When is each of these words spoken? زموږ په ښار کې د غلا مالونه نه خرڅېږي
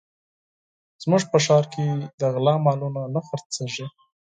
زموږ 1.03 1.23
په 1.31 1.37
ښار 1.45 1.63
کې 1.73 1.83
د 2.19 2.21
غلا 2.33 2.55
مالونه 2.65 3.01
نه 3.13 3.21
خرڅېږي 3.27 3.85